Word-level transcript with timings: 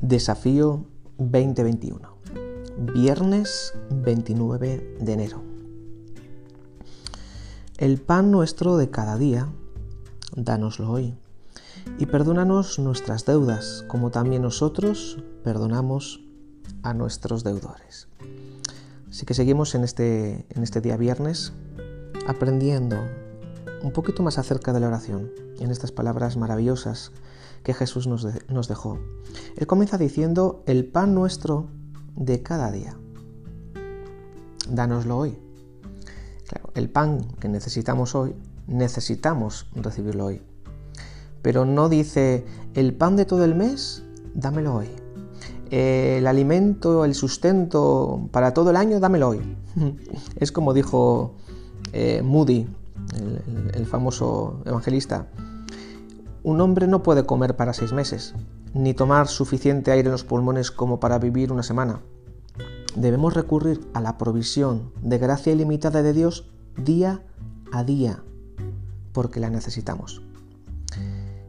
Desafío 0.00 0.84
2021. 1.16 2.16
Viernes 2.94 3.72
29 3.90 4.98
de 5.00 5.12
enero. 5.12 5.42
El 7.78 7.98
pan 7.98 8.30
nuestro 8.30 8.76
de 8.76 8.90
cada 8.90 9.16
día, 9.16 9.48
dánoslo 10.36 10.90
hoy. 10.90 11.14
Y 11.98 12.06
perdónanos 12.06 12.78
nuestras 12.78 13.24
deudas, 13.24 13.84
como 13.88 14.10
también 14.10 14.42
nosotros 14.42 15.18
perdonamos 15.42 16.20
a 16.82 16.92
nuestros 16.92 17.42
deudores. 17.42 18.08
Así 19.08 19.24
que 19.24 19.32
seguimos 19.32 19.74
en 19.74 19.82
este, 19.82 20.46
en 20.50 20.62
este 20.62 20.82
día 20.82 20.98
viernes 20.98 21.54
aprendiendo 22.26 22.98
un 23.82 23.92
poquito 23.92 24.22
más 24.22 24.38
acerca 24.38 24.72
de 24.72 24.80
la 24.80 24.88
oración, 24.88 25.30
en 25.58 25.70
estas 25.70 25.92
palabras 25.92 26.36
maravillosas 26.36 27.12
que 27.62 27.74
Jesús 27.74 28.06
nos, 28.06 28.26
nos 28.48 28.68
dejó. 28.68 28.98
Él 29.56 29.66
comienza 29.66 29.98
diciendo, 29.98 30.62
el 30.66 30.84
pan 30.86 31.14
nuestro 31.14 31.66
de 32.14 32.42
cada 32.42 32.70
día. 32.70 32.96
Dánoslo 34.68 35.18
hoy. 35.18 35.38
El 36.74 36.90
pan 36.90 37.26
que 37.40 37.48
necesitamos 37.48 38.14
hoy, 38.14 38.34
necesitamos 38.66 39.66
recibirlo 39.74 40.26
hoy. 40.26 40.42
Pero 41.42 41.64
no 41.64 41.88
dice, 41.88 42.44
el 42.74 42.94
pan 42.94 43.16
de 43.16 43.24
todo 43.24 43.44
el 43.44 43.54
mes, 43.54 44.02
dámelo 44.34 44.74
hoy. 44.74 44.88
El 45.70 46.26
alimento, 46.26 47.04
el 47.04 47.14
sustento 47.14 48.28
para 48.30 48.54
todo 48.54 48.70
el 48.70 48.76
año, 48.76 49.00
dámelo 49.00 49.30
hoy. 49.30 49.56
es 50.36 50.52
como 50.52 50.72
dijo 50.72 51.34
eh, 51.92 52.22
Moody, 52.22 52.68
el, 53.74 53.86
famoso 53.86 54.62
evangelista, 54.64 55.26
un 56.42 56.60
hombre 56.60 56.86
no 56.86 57.02
puede 57.02 57.24
comer 57.24 57.56
para 57.56 57.72
seis 57.72 57.92
meses, 57.92 58.34
ni 58.74 58.94
tomar 58.94 59.28
suficiente 59.28 59.90
aire 59.90 60.08
en 60.08 60.12
los 60.12 60.24
pulmones 60.24 60.70
como 60.70 61.00
para 61.00 61.18
vivir 61.18 61.52
una 61.52 61.62
semana. 61.62 62.00
Debemos 62.94 63.34
recurrir 63.34 63.80
a 63.94 64.00
la 64.00 64.16
provisión 64.16 64.92
de 65.02 65.18
gracia 65.18 65.52
ilimitada 65.52 66.02
de 66.02 66.12
Dios 66.12 66.48
día 66.76 67.22
a 67.72 67.84
día, 67.84 68.22
porque 69.12 69.40
la 69.40 69.50
necesitamos. 69.50 70.22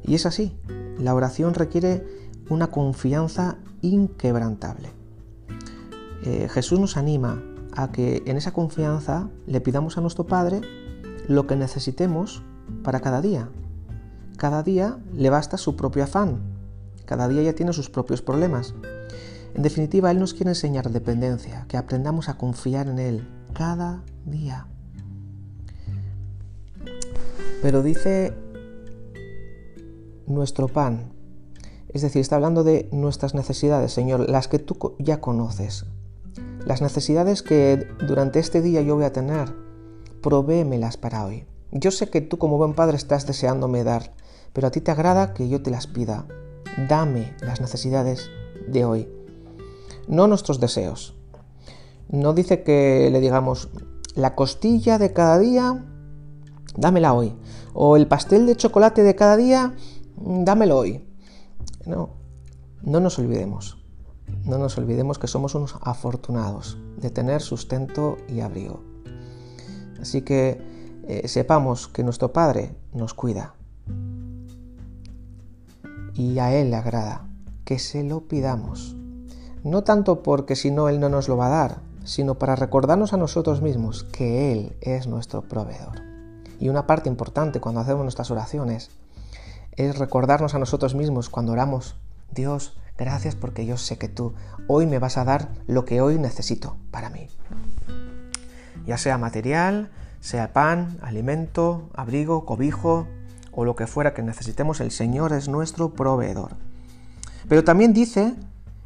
Y 0.04 0.16
es 0.16 0.26
así, 0.26 0.58
la 0.98 1.14
oración 1.14 1.54
requiere 1.54 2.06
una 2.50 2.68
confianza 2.68 3.58
inquebrantable. 3.82 4.90
Eh, 6.24 6.48
Jesús 6.50 6.80
nos 6.80 6.98
anima 6.98 7.42
a 7.74 7.92
que 7.92 8.24
en 8.26 8.38
esa 8.38 8.52
confianza 8.52 9.30
le 9.46 9.62
pidamos 9.62 9.98
a 9.98 10.02
nuestro 10.02 10.26
Padre 10.26 10.62
lo 11.28 11.48
que 11.48 11.56
necesitemos 11.56 12.44
para 12.84 13.00
cada 13.00 13.22
día. 13.22 13.50
Cada 14.38 14.64
día 14.64 14.98
le 15.14 15.30
basta 15.30 15.58
su 15.58 15.76
propio 15.76 16.04
afán. 16.04 16.40
Cada 17.06 17.28
día 17.28 17.42
ya 17.42 17.54
tiene 17.54 17.74
sus 17.74 17.90
propios 17.90 18.22
problemas. 18.22 18.76
En 19.56 19.64
definitiva, 19.64 20.12
Él 20.12 20.20
nos 20.20 20.34
quiere 20.34 20.52
enseñar 20.52 20.92
dependencia, 20.92 21.66
que 21.68 21.78
aprendamos 21.78 22.30
a 22.30 22.38
confiar 22.38 22.88
en 22.88 23.00
Él 23.00 23.28
cada 23.54 24.04
día. 24.26 24.68
Pero 27.62 27.82
dice 27.82 28.34
nuestro 30.28 30.68
pan, 30.68 31.12
es 31.90 32.02
decir, 32.02 32.22
está 32.22 32.36
hablando 32.36 32.64
de 32.64 32.90
nuestras 32.92 33.34
necesidades, 33.34 33.94
Señor, 33.94 34.30
las 34.30 34.48
que 34.48 34.60
tú 34.60 34.96
ya 35.00 35.20
conoces, 35.22 35.86
las 36.66 36.82
necesidades 36.82 37.42
que 37.42 37.88
durante 38.06 38.40
este 38.40 38.62
día 38.62 38.82
yo 38.82 38.96
voy 38.96 39.06
a 39.06 39.14
tener 39.14 39.67
provémelas 40.22 40.98
para 40.98 41.26
hoy. 41.26 41.46
Yo 41.72 41.92
sé 41.92 42.10
que 42.10 42.22
tú 42.22 42.38
como 42.38 42.58
buen 42.58 42.74
padre 42.74 42.98
estás 42.98 43.28
deseándome 43.28 43.84
dar, 43.84 44.14
pero 44.54 44.68
a 44.68 44.72
ti 44.72 44.82
te 44.82 44.92
agrada 44.92 45.34
que 45.34 45.50
yo 45.50 45.62
te 45.62 45.72
las 45.72 45.88
pida. 45.88 46.26
Dame 46.88 47.36
las 47.42 47.62
necesidades 47.62 48.30
de 48.68 48.86
hoy, 48.86 49.10
no 50.08 50.28
nuestros 50.28 50.60
deseos. 50.60 51.16
No 52.10 52.34
dice 52.34 52.64
que 52.64 53.10
le 53.12 53.20
digamos, 53.20 53.70
la 54.16 54.36
costilla 54.36 54.98
de 54.98 55.14
cada 55.14 55.38
día, 55.40 55.86
dámela 56.76 57.14
hoy. 57.14 57.36
O 57.74 57.98
el 57.98 58.08
pastel 58.08 58.46
de 58.46 58.56
chocolate 58.56 59.04
de 59.04 59.16
cada 59.16 59.38
día, 59.38 59.76
dámelo 60.16 60.78
hoy. 60.78 61.06
No, 61.86 62.10
no 62.82 63.00
nos 63.00 63.20
olvidemos. 63.20 63.78
No 64.44 64.58
nos 64.58 64.78
olvidemos 64.78 65.20
que 65.20 65.28
somos 65.28 65.56
unos 65.56 65.76
afortunados 65.82 66.78
de 66.98 67.10
tener 67.10 67.42
sustento 67.42 68.18
y 68.28 68.40
abrigo. 68.40 68.82
Así 70.02 70.22
que 70.22 70.60
eh, 71.08 71.28
sepamos 71.28 71.88
que 71.88 72.04
nuestro 72.04 72.34
Padre 72.34 72.76
nos 72.94 73.14
cuida 73.14 73.54
y 76.14 76.40
a 76.40 76.54
Él 76.54 76.72
le 76.72 76.76
agrada 76.76 77.28
que 77.64 77.80
se 77.80 78.04
lo 78.04 78.22
pidamos. 78.22 78.96
No 79.64 79.84
tanto 79.84 80.24
porque 80.24 80.56
si 80.56 80.72
no 80.72 80.90
Él 80.90 81.00
no 81.00 81.10
nos 81.10 81.28
lo 81.28 81.38
va 81.38 81.48
a 81.48 81.50
dar, 81.50 81.82
sino 82.04 82.36
para 82.36 82.56
recordarnos 82.56 83.14
a 83.14 83.18
nosotros 83.18 83.62
mismos 83.62 84.04
que 84.04 84.52
Él 84.52 84.78
es 84.82 85.08
nuestro 85.08 85.42
proveedor. 85.44 86.02
Y 86.60 86.70
una 86.70 86.88
parte 86.88 87.10
importante 87.10 87.60
cuando 87.60 87.82
hacemos 87.82 88.04
nuestras 88.04 88.32
oraciones 88.32 88.90
es 89.74 89.98
recordarnos 90.00 90.56
a 90.56 90.60
nosotros 90.60 90.96
mismos 90.96 91.30
cuando 91.30 91.52
oramos, 91.52 91.96
Dios, 92.32 92.78
gracias 92.98 93.36
porque 93.36 93.66
yo 93.66 93.78
sé 93.78 93.98
que 93.98 94.10
tú 94.10 94.34
hoy 94.68 94.88
me 94.88 95.00
vas 95.00 95.18
a 95.18 95.24
dar 95.24 95.50
lo 95.68 95.86
que 95.86 96.02
hoy 96.02 96.18
necesito 96.18 96.78
para 96.90 97.10
mí 97.10 97.28
ya 98.88 98.98
sea 98.98 99.18
material, 99.18 99.92
sea 100.20 100.54
pan, 100.54 100.98
alimento, 101.02 101.90
abrigo, 101.94 102.46
cobijo 102.46 103.08
o 103.52 103.66
lo 103.66 103.76
que 103.76 103.88
fuera 103.88 104.14
que 104.14 104.24
necesitemos, 104.24 104.82
el 104.82 104.92
Señor 104.92 105.34
es 105.34 105.48
nuestro 105.48 105.94
proveedor. 105.94 106.56
Pero 107.50 107.64
también 107.64 107.94
dice, 107.94 108.36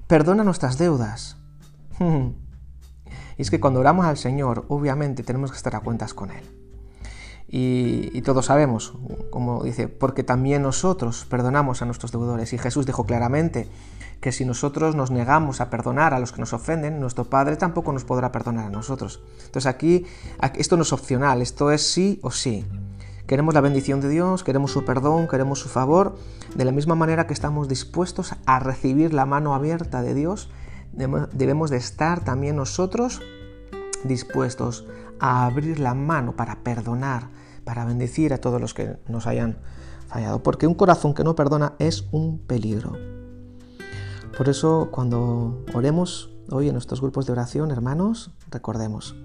perdona 0.08 0.44
nuestras 0.44 0.78
deudas. 0.78 1.38
y 2.00 3.42
es 3.42 3.52
que 3.52 3.60
cuando 3.60 3.80
oramos 3.80 4.06
al 4.06 4.18
Señor, 4.18 4.66
obviamente 4.70 5.24
tenemos 5.24 5.52
que 5.52 5.58
estar 5.58 5.76
a 5.76 5.82
cuentas 5.82 6.14
con 6.14 6.32
Él. 6.32 6.61
Y, 7.54 8.22
todos 8.22 8.46
sabemos, 8.46 8.94
como 9.30 9.62
dice, 9.64 9.90
porque 9.90 10.24
también 10.24 10.62
nosotros 10.62 11.26
perdonamos 11.30 11.82
a 11.82 11.86
nuestros 11.86 12.14
deudores. 12.14 12.54
Y 12.54 12.58
Jesús 12.58 12.86
dijo 12.86 13.06
claramente, 13.06 13.68
que 14.22 14.32
si 14.32 14.46
nosotros 14.46 14.96
nos 14.96 15.12
negamos 15.12 15.60
a 15.60 15.70
perdonar 15.70 16.14
a 16.14 16.20
los 16.20 16.32
que 16.32 16.40
nos 16.40 16.54
ofenden, 16.54 17.00
nuestro 17.02 17.26
Padre 17.26 17.58
tampoco 17.58 17.92
nos 17.92 18.06
podrá 18.06 18.32
perdonar 18.32 18.68
a 18.68 18.70
nosotros. 18.70 19.22
Entonces 19.46 19.66
aquí, 19.66 20.06
esto 20.56 20.78
no 20.78 20.84
es 20.84 20.94
opcional, 20.94 21.42
esto 21.42 21.72
es 21.72 21.82
sí 21.82 22.20
o 22.22 22.32
sí. 22.32 22.66
Queremos 23.28 23.54
la 23.54 23.62
bendición 23.62 24.00
de 24.00 24.10
Dios, 24.10 24.44
queremos 24.44 24.72
su 24.72 24.86
perdón, 24.86 25.28
queremos 25.28 25.60
su 25.60 25.70
favor, 25.70 26.18
de 26.56 26.66
la 26.66 26.72
misma 26.72 26.96
manera 26.96 27.28
que 27.28 27.34
estamos 27.34 27.68
dispuestos 27.68 28.36
a 28.46 28.60
recibir 28.60 29.14
la 29.14 29.26
mano 29.26 29.56
abierta 29.56 30.02
de 30.02 30.14
Dios, 30.14 30.50
debemos 30.94 31.70
de 31.70 31.78
estar 31.78 32.24
también 32.24 32.56
nosotros 32.56 33.22
dispuestos 34.04 34.86
a 35.20 35.46
abrir 35.46 35.80
la 35.80 35.94
mano 35.94 36.36
para 36.36 36.64
perdonar, 36.64 37.30
para 37.64 37.86
bendecir 37.86 38.34
a 38.34 38.40
todos 38.40 38.60
los 38.60 38.74
que 38.74 38.98
nos 39.08 39.28
hayan 39.28 39.60
fallado, 40.08 40.44
porque 40.44 40.68
un 40.68 40.74
corazón 40.74 41.14
que 41.14 41.24
no 41.24 41.36
perdona 41.36 41.74
es 41.80 42.06
un 42.12 42.40
peligro. 42.40 42.94
Por 44.38 44.50
eso 44.50 44.90
cuando 44.92 45.64
oremos 45.74 46.32
hoy 46.50 46.68
en 46.68 46.74
nuestros 46.74 47.02
grupos 47.02 47.26
de 47.26 47.34
oración, 47.34 47.72
hermanos, 47.72 48.32
recordemos, 48.50 49.16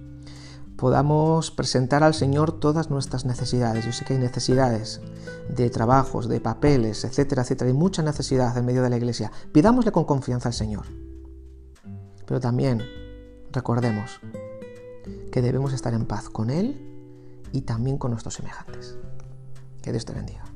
podamos 0.76 1.50
presentar 1.50 2.03
al 2.03 2.15
Señor 2.15 2.53
todas 2.53 2.91
nuestras 2.91 3.25
necesidades. 3.25 3.84
Yo 3.84 3.92
sé 3.92 4.04
que 4.04 4.15
hay 4.15 4.19
necesidades 4.19 5.00
de 5.48 5.70
trabajos, 5.70 6.28
de 6.28 6.41
papeles, 6.41 7.04
etcétera, 7.04 7.42
etcétera. 7.42 7.69
Hay 7.69 7.76
mucha 7.76 8.03
necesidad 8.03 8.56
en 8.56 8.66
medio 8.66 8.82
de 8.82 8.91
la 8.91 8.97
iglesia. 8.97 9.32
Pidámosle 9.53 9.92
con 9.92 10.04
confianza 10.04 10.50
al 10.50 10.54
Señor. 10.54 10.86
Pero 12.26 12.41
también 12.41 12.82
recordemos 13.53 14.20
que 15.36 15.42
debemos 15.42 15.74
estar 15.74 15.92
en 15.92 16.06
paz 16.06 16.30
con 16.30 16.48
Él 16.48 16.80
y 17.52 17.60
también 17.60 17.98
con 17.98 18.10
nuestros 18.10 18.33
semejantes. 18.33 18.97
Que 19.83 19.91
Dios 19.92 20.06
te 20.06 20.15
bendiga. 20.15 20.55